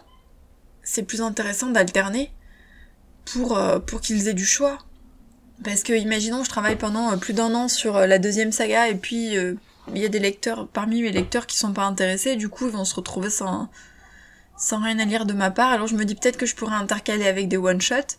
c'est 0.83 1.05
plus 1.05 1.23
intéressant 1.23 1.69
d'alterner 1.69 2.33
pour, 3.25 3.59
pour 3.87 4.01
qu'ils 4.01 4.29
aient 4.29 4.35
du 4.35 4.45
choix. 4.45 4.79
Parce 5.63 5.83
que 5.83 5.93
imaginons 5.93 6.43
je 6.43 6.49
travaille 6.49 6.77
pendant 6.77 7.13
euh, 7.13 7.17
plus 7.17 7.35
d'un 7.35 7.55
an 7.55 7.69
sur 7.69 7.97
euh, 7.97 8.07
la 8.07 8.19
deuxième 8.19 8.53
saga 8.53 8.89
et 8.89 8.95
puis 8.95 9.37
euh, 9.37 9.55
il 9.95 9.99
y 10.01 10.07
a 10.07 10.09
des 10.09 10.19
lecteurs 10.19 10.67
parmi 10.69 11.03
mes 11.03 11.13
lecteurs 11.13 11.47
qui 11.47 11.59
sont 11.59 11.73
pas 11.73 11.85
intéressés, 11.85 12.37
du 12.37 12.49
coup 12.49 12.67
ils 12.67 12.73
vont 12.73 12.85
se 12.85 12.95
retrouver 12.95 13.31
sans 13.31 13.69
sans 14.57 14.83
rien 14.83 14.99
à 14.99 15.05
lire 15.05 15.27
de 15.27 15.33
ma 15.33 15.51
part. 15.51 15.71
Alors 15.71 15.87
je 15.87 15.97
me 15.97 16.05
dis 16.05 16.15
peut-être 16.15 16.37
que 16.37 16.47
je 16.47 16.55
pourrais 16.55 16.77
intercaler 16.77 17.27
avec 17.27 17.49
des 17.49 17.57
one 17.57 17.81
shot, 17.81 18.17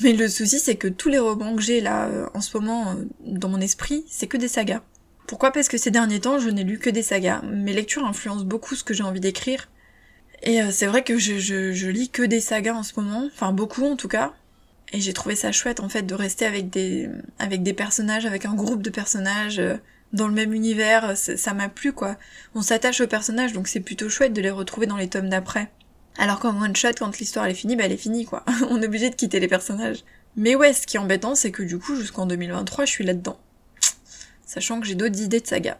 mais 0.00 0.12
le 0.12 0.28
souci 0.28 0.58
c'est 0.58 0.76
que 0.76 0.88
tous 0.88 1.08
les 1.08 1.18
romans 1.18 1.56
que 1.56 1.62
j'ai 1.62 1.80
là 1.80 2.08
en 2.34 2.40
ce 2.40 2.56
moment 2.56 2.94
dans 3.20 3.48
mon 3.48 3.60
esprit, 3.60 4.04
c'est 4.08 4.26
que 4.26 4.36
des 4.36 4.48
sagas. 4.48 4.82
Pourquoi? 5.26 5.50
Parce 5.50 5.68
que 5.68 5.78
ces 5.78 5.90
derniers 5.90 6.20
temps, 6.20 6.38
je 6.38 6.50
n'ai 6.50 6.64
lu 6.64 6.78
que 6.78 6.90
des 6.90 7.02
sagas. 7.02 7.40
Mes 7.42 7.72
lectures 7.72 8.04
influencent 8.04 8.44
beaucoup 8.44 8.74
ce 8.74 8.84
que 8.84 8.92
j'ai 8.92 9.04
envie 9.04 9.20
d'écrire. 9.20 9.70
Et 10.42 10.60
c'est 10.72 10.86
vrai 10.86 11.04
que 11.04 11.16
je, 11.18 11.38
je, 11.38 11.72
je 11.72 11.88
lis 11.88 12.10
que 12.10 12.22
des 12.22 12.40
sagas 12.40 12.74
en 12.74 12.82
ce 12.82 12.98
moment, 12.98 13.28
enfin 13.32 13.52
beaucoup 13.52 13.86
en 13.86 13.96
tout 13.96 14.08
cas. 14.08 14.34
Et 14.92 15.00
j'ai 15.00 15.12
trouvé 15.12 15.36
ça 15.36 15.52
chouette 15.52 15.80
en 15.80 15.88
fait 15.88 16.02
de 16.02 16.14
rester 16.14 16.44
avec 16.44 16.68
des 16.70 17.08
avec 17.38 17.62
des 17.62 17.72
personnages, 17.72 18.26
avec 18.26 18.44
un 18.44 18.54
groupe 18.54 18.82
de 18.82 18.90
personnages 18.90 19.58
euh, 19.58 19.76
dans 20.12 20.28
le 20.28 20.34
même 20.34 20.52
univers. 20.52 21.16
Ça 21.16 21.54
m'a 21.54 21.68
plu 21.68 21.92
quoi. 21.92 22.16
On 22.54 22.62
s'attache 22.62 23.00
aux 23.00 23.06
personnages 23.06 23.52
donc 23.52 23.68
c'est 23.68 23.80
plutôt 23.80 24.08
chouette 24.08 24.34
de 24.34 24.42
les 24.42 24.50
retrouver 24.50 24.86
dans 24.86 24.96
les 24.98 25.08
tomes 25.08 25.30
d'après. 25.30 25.70
Alors 26.18 26.40
qu'en 26.40 26.60
one 26.60 26.76
shot, 26.76 26.90
quand 26.98 27.18
l'histoire 27.18 27.46
est 27.46 27.54
finie, 27.54 27.74
bah 27.74 27.84
elle 27.86 27.92
est 27.92 27.96
finie 27.96 28.26
quoi. 28.26 28.44
On 28.70 28.82
est 28.82 28.86
obligé 28.86 29.08
de 29.08 29.14
quitter 29.14 29.40
les 29.40 29.48
personnages. 29.48 30.04
Mais 30.36 30.54
ouais, 30.54 30.72
ce 30.72 30.86
qui 30.86 30.96
est 30.96 31.00
embêtant, 31.00 31.34
c'est 31.34 31.50
que 31.50 31.62
du 31.62 31.78
coup, 31.78 31.94
jusqu'en 31.96 32.26
2023, 32.26 32.84
je 32.86 32.90
suis 32.90 33.04
là-dedans. 33.04 33.38
Sachant 34.46 34.80
que 34.80 34.86
j'ai 34.86 34.94
d'autres 34.94 35.20
idées 35.20 35.40
de 35.40 35.46
saga. 35.46 35.78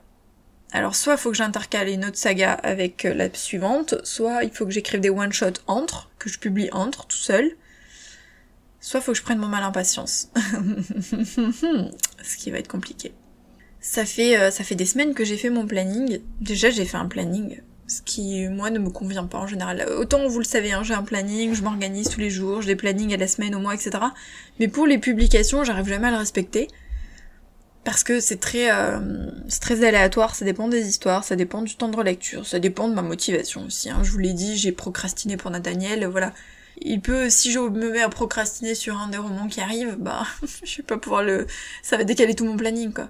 Alors 0.73 0.95
soit 0.95 1.19
faut 1.19 1.31
que 1.31 1.37
j'intercale 1.37 1.89
une 1.89 2.07
autre 2.07 2.17
saga 2.17 2.53
avec 2.53 3.05
euh, 3.05 3.13
la 3.13 3.33
suivante, 3.35 3.95
soit 4.05 4.43
il 4.45 4.51
faut 4.51 4.65
que 4.65 4.71
j'écrive 4.71 5.01
des 5.01 5.11
one-shots 5.11 5.61
entre, 5.67 6.11
que 6.19 6.31
je 6.31 6.39
publie 6.39 6.71
entre, 6.73 7.07
tout 7.07 7.19
seul, 7.19 7.57
soit 8.83 9.01
faut 9.01 9.13
que 9.13 9.19
je 9.19 9.23
prenne 9.23 9.39
mon 9.39 9.47
mal 9.47 9.65
en 9.65 9.73
patience. 9.73 10.29
Ce 10.37 12.37
qui 12.37 12.51
va 12.51 12.59
être 12.59 12.69
compliqué. 12.69 13.15
Ça 13.81 14.05
fait, 14.05 14.39
euh, 14.39 14.51
ça 14.51 14.65
fait 14.65 14.75
des 14.75 14.85
semaines 14.85 15.15
que 15.15 15.25
j'ai 15.25 15.37
fait 15.37 15.51
mon 15.51 15.67
planning. 15.67 16.19
Déjà, 16.41 16.69
j'ai 16.69 16.85
fait 16.85 16.99
un 16.99 17.07
planning. 17.07 17.61
Ce 17.87 18.03
qui, 18.03 18.47
moi, 18.49 18.71
ne 18.71 18.79
me 18.79 18.91
convient 18.91 19.25
pas 19.25 19.39
en 19.39 19.47
général. 19.47 19.87
Autant, 19.99 20.27
vous 20.27 20.39
le 20.39 20.45
savez, 20.45 20.73
hein, 20.73 20.83
j'ai 20.83 20.95
un 20.95 21.03
planning, 21.03 21.55
je 21.55 21.63
m'organise 21.63 22.09
tous 22.09 22.21
les 22.21 22.31
jours, 22.31 22.63
j'ai 22.63 22.69
des 22.69 22.77
plannings 22.77 23.15
à 23.15 23.17
la 23.17 23.29
semaine, 23.29 23.55
au 23.55 23.61
mois, 23.61 23.75
etc. 23.75 23.91
Mais 24.59 24.69
pour 24.69 24.87
les 24.87 24.99
publications, 24.99 25.65
j'arrive 25.65 25.89
jamais 25.89 26.09
à 26.09 26.13
le 26.13 26.17
respecter. 26.17 26.69
Parce 27.85 28.05
que 28.05 28.21
c'est 28.21 28.39
très, 28.39 28.73
euh, 28.73 29.31
c'est 29.49 29.61
très 29.61 29.85
aléatoire, 29.85 30.37
ça 30.37 30.45
dépend 30.45 30.69
des 30.69 30.89
histoires, 30.89 31.25
ça 31.25 31.35
dépend 31.35 31.63
du 31.63 31.77
temps 31.77 31.89
de 31.89 31.97
relecture, 31.97 32.47
ça 32.47 32.61
dépend 32.61 32.89
de 32.89 32.95
ma 32.95 33.03
motivation 33.03 33.65
aussi. 33.67 33.91
Hein. 33.91 34.03
Je 34.05 34.13
vous 34.13 34.19
l'ai 34.19 34.33
dit, 34.33 34.57
j'ai 34.57 34.71
procrastiné 34.71 35.37
pour 35.37 35.51
Nathaniel, 35.51 36.07
voilà 36.07 36.33
il 36.81 37.01
peut, 37.01 37.31
si 37.31 37.53
je 37.53 37.59
me 37.59 37.91
mets 37.91 38.03
à 38.03 38.09
procrastiner 38.09 38.75
sur 38.75 38.99
un 38.99 39.09
des 39.09 39.19
romans 39.19 39.49
qui 39.49 39.61
arrive, 39.61 39.97
bah, 39.99 40.27
je 40.65 40.79
vais 40.79 40.83
pas 40.83 40.99
pouvoir 40.99 41.23
le, 41.23 41.47
ça 41.83 41.97
va 41.97 42.05
décaler 42.05 42.35
tout 42.35 42.45
mon 42.45 42.57
planning, 42.57 42.93
quoi. 42.93 43.09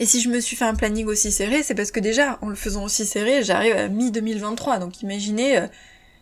Et 0.00 0.06
si 0.06 0.22
je 0.22 0.30
me 0.30 0.40
suis 0.40 0.56
fait 0.56 0.64
un 0.64 0.74
planning 0.74 1.06
aussi 1.06 1.30
serré, 1.30 1.62
c'est 1.62 1.74
parce 1.74 1.90
que 1.90 2.00
déjà, 2.00 2.38
en 2.40 2.48
le 2.48 2.54
faisant 2.54 2.84
aussi 2.84 3.04
serré, 3.04 3.42
j'arrive 3.42 3.76
à 3.76 3.88
mi-2023, 3.88 4.80
donc 4.80 5.02
imaginez 5.02 5.58
euh, 5.58 5.66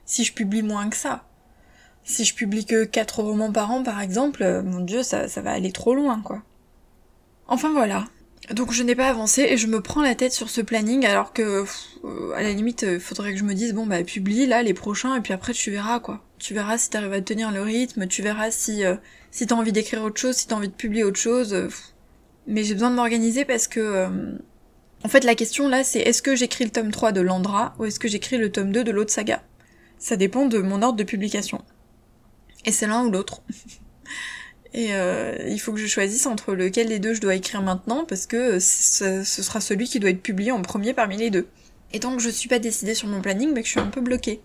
si 0.04 0.24
je 0.24 0.32
publie 0.32 0.62
moins 0.62 0.90
que 0.90 0.96
ça. 0.96 1.24
Si 2.02 2.24
je 2.24 2.34
publie 2.34 2.66
que 2.66 2.84
4 2.84 3.22
romans 3.22 3.52
par 3.52 3.70
an, 3.70 3.84
par 3.84 4.00
exemple, 4.00 4.42
euh, 4.42 4.64
mon 4.64 4.80
dieu, 4.80 5.04
ça, 5.04 5.26
va 5.26 5.52
aller 5.52 5.70
trop 5.70 5.94
loin, 5.94 6.20
quoi. 6.22 6.42
Enfin 7.46 7.72
voilà. 7.72 8.06
Donc 8.50 8.72
je 8.72 8.82
n'ai 8.82 8.96
pas 8.96 9.08
avancé 9.08 9.42
et 9.42 9.56
je 9.56 9.68
me 9.68 9.80
prends 9.80 10.02
la 10.02 10.16
tête 10.16 10.32
sur 10.32 10.50
ce 10.50 10.60
planning 10.60 11.04
alors 11.06 11.32
que 11.32 11.64
euh, 12.04 12.32
à 12.34 12.42
la 12.42 12.52
limite 12.52 12.98
faudrait 12.98 13.32
que 13.32 13.38
je 13.38 13.44
me 13.44 13.52
dise 13.52 13.74
bon 13.74 13.84
bah 13.84 14.02
publie 14.04 14.46
là 14.46 14.62
les 14.62 14.74
prochains 14.74 15.16
et 15.16 15.20
puis 15.20 15.34
après 15.34 15.52
tu 15.52 15.70
verras 15.70 16.00
quoi. 16.00 16.24
Tu 16.38 16.54
verras 16.54 16.78
si 16.78 16.90
t'arrives 16.90 17.12
à 17.12 17.20
tenir 17.20 17.50
le 17.50 17.62
rythme, 17.62 18.06
tu 18.06 18.22
verras 18.22 18.50
si 18.50 18.84
euh, 18.84 18.96
si 19.30 19.46
t'as 19.46 19.56
envie 19.56 19.72
d'écrire 19.72 20.02
autre 20.02 20.20
chose, 20.20 20.36
si 20.36 20.46
t'as 20.46 20.56
envie 20.56 20.68
de 20.68 20.74
publier 20.74 21.04
autre 21.04 21.18
chose. 21.18 21.54
mais 22.46 22.64
j'ai 22.64 22.74
besoin 22.74 22.90
de 22.90 22.96
m'organiser 22.96 23.44
parce 23.44 23.68
que 23.68 24.08
en 25.04 25.08
fait 25.08 25.24
la 25.24 25.34
question 25.34 25.68
là 25.68 25.84
c'est 25.84 26.00
est-ce 26.00 26.22
que 26.22 26.34
j'écris 26.34 26.64
le 26.64 26.70
tome 26.70 26.90
3 26.90 27.12
de 27.12 27.20
Landra 27.20 27.74
ou 27.78 27.84
est-ce 27.84 28.00
que 28.00 28.08
j'écris 28.08 28.38
le 28.38 28.50
tome 28.50 28.72
2 28.72 28.84
de 28.84 28.90
l'autre 28.90 29.12
saga? 29.12 29.42
Ça 29.98 30.16
dépend 30.16 30.46
de 30.46 30.58
mon 30.58 30.82
ordre 30.82 30.96
de 30.96 31.04
publication. 31.04 31.62
Et 32.64 32.72
c'est 32.72 32.86
l'un 32.86 33.04
ou 33.04 33.10
l'autre. 33.10 33.42
Et 34.74 34.94
euh, 34.94 35.36
il 35.48 35.58
faut 35.58 35.72
que 35.72 35.78
je 35.78 35.86
choisisse 35.86 36.26
entre 36.26 36.54
lequel 36.54 36.88
des 36.88 36.98
deux 36.98 37.14
je 37.14 37.20
dois 37.20 37.34
écrire 37.34 37.62
maintenant, 37.62 38.04
parce 38.04 38.26
que 38.26 38.58
ce, 38.60 39.24
sera 39.24 39.60
celui 39.60 39.86
qui 39.86 39.98
doit 39.98 40.10
être 40.10 40.22
publié 40.22 40.52
en 40.52 40.62
premier 40.62 40.92
parmi 40.92 41.16
les 41.16 41.30
deux. 41.30 41.48
Et 41.92 42.00
tant 42.00 42.14
que 42.14 42.22
je 42.22 42.28
suis 42.28 42.48
pas 42.48 42.58
décidée 42.58 42.94
sur 42.94 43.08
mon 43.08 43.22
planning, 43.22 43.54
bah, 43.54 43.60
que 43.60 43.66
je 43.66 43.72
suis 43.72 43.80
un 43.80 43.86
peu 43.86 44.02
bloquée. 44.02 44.42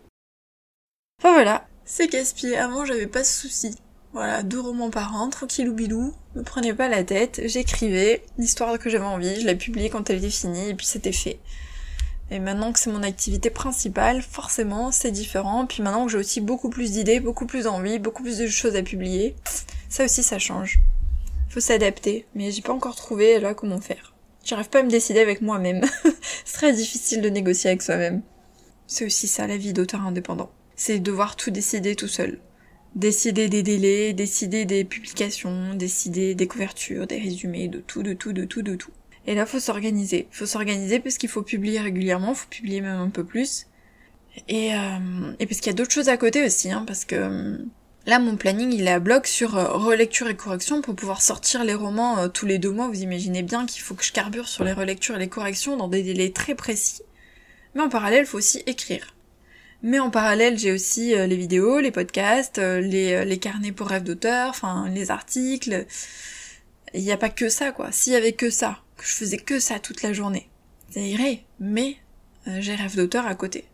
Enfin 1.20 1.34
voilà, 1.34 1.68
c'est 1.86 2.08
casse-pied. 2.08 2.58
Avant 2.58 2.86
j'avais 2.86 3.08
pas 3.08 3.24
ce 3.24 3.48
souci. 3.48 3.76
Voilà, 4.14 4.44
deux 4.44 4.60
romans 4.60 4.92
par 4.92 5.16
an, 5.16 5.30
tranquillou 5.30 5.74
bilou, 5.74 6.14
me 6.36 6.44
prenez 6.44 6.72
pas 6.72 6.88
la 6.88 7.04
tête, 7.04 7.42
j'écrivais 7.46 8.24
l'histoire 8.38 8.78
que 8.78 8.88
j'avais 8.88 9.06
envie, 9.06 9.42
je 9.42 9.46
la 9.48 9.56
publiais 9.56 9.90
quand 9.90 10.08
elle 10.08 10.18
était 10.18 10.30
finie, 10.30 10.70
et 10.70 10.76
puis 10.76 10.86
c'était 10.86 11.12
fait. 11.12 11.40
Et 12.30 12.40
maintenant 12.40 12.72
que 12.72 12.80
c'est 12.80 12.92
mon 12.92 13.04
activité 13.04 13.50
principale, 13.50 14.22
forcément, 14.22 14.92
c'est 14.92 15.12
différent. 15.12 15.66
Puis 15.66 15.84
maintenant 15.84 16.06
que 16.06 16.12
j'ai 16.12 16.18
aussi 16.18 16.42
beaucoup 16.42 16.70
plus 16.70 16.92
d'idées, 16.92 17.20
beaucoup 17.20 17.46
plus 17.46 17.66
d'envie, 17.66 18.00
beaucoup 18.00 18.24
plus 18.24 18.38
de 18.38 18.48
choses 18.48 18.76
à 18.76 18.84
publier, 18.84 19.36
ça 19.90 20.06
aussi 20.06 20.24
ça 20.24 20.40
change. 20.40 20.80
Faut 21.50 21.60
s'adapter, 21.60 22.26
mais 22.34 22.52
j'ai 22.52 22.62
pas 22.62 22.74
encore 22.74 22.96
trouvé 22.96 23.40
là 23.40 23.54
comment 23.54 23.80
faire. 23.80 24.14
J'arrive 24.44 24.70
pas 24.70 24.80
à 24.80 24.84
me 24.84 24.90
décider 24.90 25.20
avec 25.20 25.42
moi-même. 25.42 25.86
c'est 26.46 26.54
très 26.54 26.74
difficile 26.74 27.22
de 27.22 27.30
négocier 27.30 27.70
avec 27.70 27.82
soi-même. 27.82 28.22
C'est 28.88 29.06
aussi 29.06 29.28
ça 29.28 29.48
la 29.48 29.58
vie 29.58 29.74
d'auteur 29.74 30.02
indépendant. 30.02 30.50
C'est 30.76 31.00
devoir 31.00 31.36
tout 31.36 31.52
décider 31.52 31.96
tout 31.96 32.08
seul. 32.08 32.40
Décider 32.96 33.50
des 33.50 33.64
délais, 33.64 34.14
décider 34.14 34.66
des 34.66 34.84
publications, 34.84 35.74
décider 35.74 36.36
des 36.36 36.48
couvertures, 36.48 37.08
des 37.08 37.20
résumés, 37.20 37.68
de 37.68 37.80
tout, 37.80 38.04
de 38.04 38.14
tout, 38.14 38.34
de 38.34 38.46
tout, 38.46 38.62
de 38.62 38.76
tout. 38.76 38.92
Et 39.26 39.36
là, 39.36 39.46
faut 39.46 39.60
s'organiser. 39.60 40.28
Faut 40.32 40.46
s'organiser 40.46 41.00
parce 41.00 41.18
qu'il 41.18 41.30
faut 41.30 41.44
publier 41.44 41.80
régulièrement, 41.80 42.34
faut 42.34 42.50
publier 42.50 42.82
même 42.82 43.00
un 43.00 43.10
peu 43.10 43.24
plus. 43.24 43.68
Et, 44.48 44.74
euh, 44.76 45.34
et 45.40 45.46
parce 45.46 45.60
qu'il 45.60 45.68
y 45.68 45.76
a 45.76 45.78
d'autres 45.78 45.94
choses 45.94 46.10
à 46.10 46.18
côté 46.18 46.44
aussi, 46.44 46.72
hein, 46.72 46.84
parce 46.88 47.06
que 47.06 47.16
euh, 47.16 47.58
là, 48.06 48.20
mon 48.20 48.36
planning, 48.36 48.74
il 48.74 48.88
est 48.88 48.92
à 48.92 49.00
bloc 49.00 49.28
sur 49.28 49.58
euh, 49.58 49.68
relecture 49.74 50.28
et 50.28 50.36
correction 50.36 50.82
pour 50.82 50.96
pouvoir 50.96 51.22
sortir 51.22 51.64
les 51.64 51.76
romans 51.76 52.28
tous 52.30 52.46
les 52.46 52.58
deux 52.58 52.72
mois. 52.72 52.88
Vous 52.88 53.02
imaginez 53.02 53.44
bien 53.44 53.66
qu'il 53.66 53.82
faut 53.82 53.94
que 53.96 54.04
je 54.04 54.12
carbure 54.12 54.48
sur 54.48 54.64
les 54.64 54.74
relectures 54.74 55.16
et 55.16 55.20
les 55.20 55.30
corrections 55.30 55.78
dans 55.78 55.88
des 55.88 56.04
délais 56.04 56.32
très 56.32 56.56
précis. 56.56 57.02
Mais 57.76 57.82
en 57.82 57.90
parallèle, 57.90 58.26
faut 58.26 58.38
aussi 58.38 58.64
écrire. 58.66 59.16
Mais 59.84 60.00
en 60.00 60.10
parallèle, 60.10 60.58
j'ai 60.58 60.72
aussi 60.72 61.10
les 61.14 61.36
vidéos, 61.36 61.80
les 61.80 61.92
podcasts, 61.92 62.58
les, 62.58 63.26
les 63.26 63.38
carnets 63.38 63.74
pour 63.74 63.88
rêves 63.88 64.04
d'auteur, 64.04 64.50
enfin 64.50 64.88
les 64.90 65.12
articles. 65.12 65.86
Il 66.94 67.02
n'y 67.04 67.12
a 67.12 67.18
pas 67.18 67.30
que 67.30 67.50
ça, 67.50 67.72
quoi. 67.72 67.92
S'il 67.92 68.14
y 68.14 68.16
avait 68.16 68.34
que 68.34 68.50
ça, 68.50 68.80
que 68.98 69.06
je 69.06 69.12
faisais 69.12 69.38
que 69.38 69.60
ça 69.60 69.80
toute 69.80 70.02
la 70.04 70.14
journée. 70.14 70.50
Ça 70.90 71.00
irait, 71.00 71.44
mais 71.60 71.98
euh, 72.48 72.58
j'ai 72.60 72.76
rêve 72.76 72.96
d'auteur 72.96 73.26
à 73.26 73.36
côté. 73.36 73.66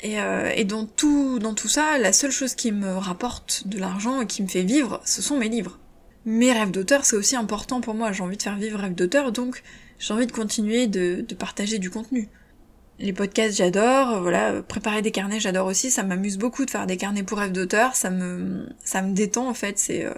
Et, 0.00 0.20
euh, 0.20 0.50
et, 0.54 0.64
dans 0.64 0.86
tout 0.86 1.38
dans 1.38 1.54
tout 1.54 1.68
ça, 1.68 1.98
la 1.98 2.12
seule 2.12 2.30
chose 2.30 2.54
qui 2.54 2.72
me 2.72 2.96
rapporte 2.96 3.66
de 3.66 3.78
l'argent 3.78 4.20
et 4.20 4.26
qui 4.26 4.42
me 4.42 4.48
fait 4.48 4.62
vivre, 4.62 5.00
ce 5.04 5.22
sont 5.22 5.36
mes 5.36 5.48
livres. 5.48 5.78
Mes 6.24 6.52
rêves 6.52 6.70
d'auteur, 6.70 7.04
c'est 7.04 7.16
aussi 7.16 7.36
important 7.36 7.80
pour 7.80 7.94
moi. 7.94 8.12
J'ai 8.12 8.22
envie 8.22 8.36
de 8.36 8.42
faire 8.42 8.56
vivre 8.56 8.78
rêve 8.78 8.94
d'auteur, 8.94 9.32
donc 9.32 9.62
j'ai 9.98 10.14
envie 10.14 10.26
de 10.26 10.32
continuer 10.32 10.86
de, 10.86 11.24
de, 11.26 11.34
partager 11.34 11.78
du 11.78 11.90
contenu. 11.90 12.28
Les 13.02 13.12
podcasts, 13.12 13.56
j'adore. 13.56 14.22
Voilà, 14.22 14.62
préparer 14.62 15.02
des 15.02 15.10
carnets, 15.10 15.40
j'adore 15.40 15.66
aussi. 15.66 15.90
Ça 15.90 16.04
m'amuse 16.04 16.38
beaucoup 16.38 16.64
de 16.64 16.70
faire 16.70 16.86
des 16.86 16.96
carnets 16.96 17.24
pour 17.24 17.38
rêve 17.38 17.50
d'auteur. 17.50 17.96
Ça 17.96 18.10
me 18.10 18.68
ça 18.84 19.02
me 19.02 19.12
détend 19.12 19.48
en 19.48 19.54
fait. 19.54 19.76
C'est 19.76 20.04
euh, 20.04 20.14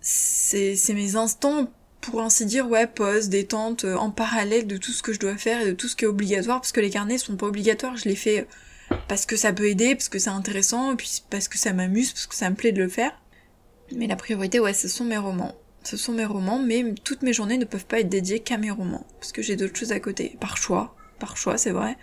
c'est 0.00 0.74
c'est 0.74 0.92
mes 0.94 1.14
instants 1.14 1.70
pour 2.00 2.20
ainsi 2.20 2.46
dire, 2.46 2.68
ouais, 2.68 2.88
pause, 2.88 3.28
détente, 3.28 3.84
euh, 3.84 3.94
en 3.94 4.10
parallèle 4.10 4.66
de 4.66 4.76
tout 4.76 4.90
ce 4.90 5.04
que 5.04 5.12
je 5.12 5.20
dois 5.20 5.36
faire 5.36 5.60
et 5.60 5.66
de 5.66 5.72
tout 5.72 5.86
ce 5.86 5.94
qui 5.94 6.04
est 6.04 6.08
obligatoire, 6.08 6.60
parce 6.60 6.72
que 6.72 6.80
les 6.80 6.90
carnets 6.90 7.18
sont 7.18 7.36
pas 7.36 7.46
obligatoires, 7.46 7.96
je 7.96 8.08
les 8.08 8.16
fais 8.16 8.40
euh, 8.40 8.96
parce 9.06 9.24
que 9.26 9.36
ça 9.36 9.52
peut 9.52 9.68
aider, 9.68 9.94
parce 9.94 10.08
que 10.08 10.18
c'est 10.18 10.30
intéressant, 10.30 10.96
puis 10.96 11.22
parce 11.30 11.46
que 11.46 11.58
ça 11.58 11.72
m'amuse, 11.72 12.12
parce 12.12 12.26
que 12.26 12.34
ça 12.34 12.50
me 12.50 12.56
plaît 12.56 12.72
de 12.72 12.82
le 12.82 12.88
faire. 12.88 13.12
Mais 13.94 14.06
la 14.08 14.16
priorité, 14.16 14.58
ouais, 14.58 14.74
ce 14.74 14.88
sont 14.88 15.04
mes 15.04 15.18
romans. 15.18 15.54
Ce 15.84 15.96
sont 15.96 16.12
mes 16.12 16.24
romans, 16.24 16.58
mais 16.58 16.84
toutes 17.04 17.22
mes 17.22 17.32
journées 17.32 17.58
ne 17.58 17.64
peuvent 17.64 17.86
pas 17.86 18.00
être 18.00 18.08
dédiées 18.08 18.40
qu'à 18.40 18.56
mes 18.56 18.70
romans, 18.70 19.06
parce 19.20 19.30
que 19.30 19.42
j'ai 19.42 19.54
d'autres 19.56 19.78
choses 19.78 19.92
à 19.92 20.00
côté, 20.00 20.36
par 20.40 20.56
choix, 20.56 20.96
par 21.20 21.36
choix, 21.36 21.56
c'est 21.56 21.70
vrai, 21.70 21.96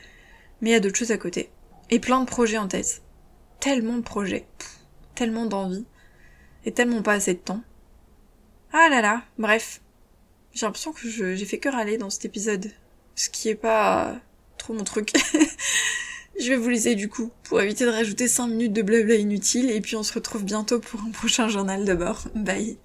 mais 0.62 0.70
il 0.70 0.74
y 0.74 0.76
a 0.76 0.80
d'autres 0.80 0.98
choses 0.98 1.12
à 1.12 1.18
côté. 1.18 1.50
Et 1.90 2.00
plein 2.00 2.22
de 2.22 2.26
projets 2.26 2.58
en 2.58 2.68
tête. 2.68 3.02
Tellement 3.60 3.98
de 3.98 4.02
projets, 4.02 4.48
tellement 5.16 5.46
d'envie, 5.46 5.86
et 6.64 6.72
tellement 6.72 7.02
pas 7.02 7.14
assez 7.14 7.34
de 7.34 7.40
temps. 7.40 7.62
Ah 8.72 8.88
là 8.90 9.02
là, 9.02 9.24
bref, 9.38 9.82
j'ai 10.54 10.66
l'impression 10.66 10.92
que 10.94 11.36
j'ai 11.36 11.46
fait 11.46 11.58
que 11.58 11.70
râler 11.70 11.98
dans 11.98 12.10
cet 12.10 12.26
épisode. 12.26 12.72
Ce 13.16 13.30
qui 13.30 13.50
est 13.50 13.56
pas 13.56 14.16
trop 14.58 14.74
mon 14.74 14.84
truc. 14.84 15.12
je 16.40 16.50
vais 16.50 16.58
vous 16.58 16.70
laisser 16.70 16.96
du 16.96 17.10
coup, 17.10 17.32
pour 17.44 17.62
éviter 17.62 17.86
de 17.86 17.90
rajouter 17.90 18.28
5 18.28 18.48
minutes 18.48 18.74
de 18.74 18.82
blabla 18.82 19.16
inutile, 19.16 19.72
et 19.72 19.82
puis 19.82 19.96
on 19.96 20.04
se 20.04 20.14
retrouve 20.14 20.44
bientôt 20.44 20.80
pour 20.80 21.02
un 21.02 21.12
prochain 21.12 21.48
journal 21.48 21.86
d'abord. 21.86 22.28
Bye 22.36 22.78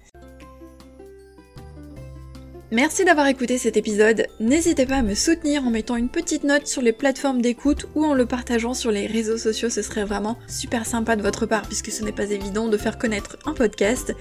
Merci 2.73 3.05
d'avoir 3.05 3.27
écouté 3.27 3.59
cet 3.59 3.77
épisode. 3.77 4.25
N'hésitez 4.39 4.87
pas 4.87 4.95
à 4.95 5.03
me 5.03 5.13
soutenir 5.13 5.63
en 5.63 5.69
mettant 5.69 5.95
une 5.95 6.09
petite 6.09 6.43
note 6.43 6.65
sur 6.65 6.81
les 6.81 6.91
plateformes 6.91 7.39
d'écoute 7.39 7.85
ou 7.93 8.03
en 8.03 8.15
le 8.15 8.25
partageant 8.25 8.73
sur 8.73 8.89
les 8.89 9.05
réseaux 9.05 9.37
sociaux, 9.37 9.69
ce 9.69 9.83
serait 9.83 10.05
vraiment 10.05 10.39
super 10.47 10.87
sympa 10.87 11.15
de 11.15 11.21
votre 11.21 11.45
part 11.45 11.67
puisque 11.67 11.91
ce 11.91 12.03
n'est 12.03 12.11
pas 12.11 12.31
évident 12.31 12.67
de 12.69 12.77
faire 12.77 12.97
connaître 12.97 13.37
un 13.45 13.53
podcast. 13.53 14.15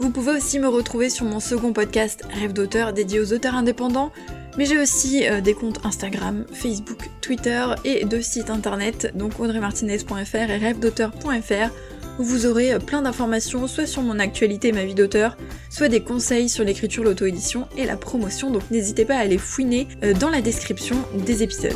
Vous 0.00 0.10
pouvez 0.10 0.32
aussi 0.32 0.58
me 0.58 0.66
retrouver 0.66 1.10
sur 1.10 1.26
mon 1.26 1.38
second 1.38 1.72
podcast 1.72 2.24
Rêve 2.40 2.52
d'auteur 2.52 2.92
dédié 2.92 3.20
aux 3.20 3.32
auteurs 3.32 3.54
indépendants, 3.54 4.10
mais 4.58 4.66
j'ai 4.66 4.78
aussi 4.78 5.28
euh, 5.28 5.40
des 5.40 5.54
comptes 5.54 5.78
Instagram, 5.84 6.44
Facebook, 6.52 7.08
Twitter 7.20 7.66
et 7.84 8.04
deux 8.04 8.20
sites 8.20 8.50
internet, 8.50 9.12
donc 9.14 9.38
audreymartinez.fr 9.38 10.34
et 10.34 10.56
rêvedauteur.fr 10.56 11.70
vous 12.18 12.46
aurez 12.46 12.72
euh, 12.72 12.78
plein 12.78 13.02
d'informations 13.02 13.66
soit 13.66 13.86
sur 13.86 14.02
mon 14.02 14.18
actualité 14.18 14.68
et 14.68 14.72
ma 14.72 14.84
vie 14.84 14.94
d'auteur, 14.94 15.36
soit 15.70 15.88
des 15.88 16.00
conseils 16.00 16.48
sur 16.48 16.64
l'écriture, 16.64 17.04
l'auto-édition 17.04 17.68
et 17.76 17.86
la 17.86 17.96
promotion, 17.96 18.50
donc 18.50 18.62
n'hésitez 18.70 19.04
pas 19.04 19.16
à 19.16 19.20
aller 19.20 19.38
fouiner 19.38 19.88
euh, 20.02 20.14
dans 20.14 20.30
la 20.30 20.40
description 20.40 20.96
des 21.24 21.42
épisodes. 21.42 21.72